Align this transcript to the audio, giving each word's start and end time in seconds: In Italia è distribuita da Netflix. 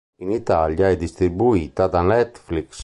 In 0.21 0.31
Italia 0.31 0.89
è 0.89 0.97
distribuita 0.97 1.85
da 1.85 2.01
Netflix. 2.01 2.79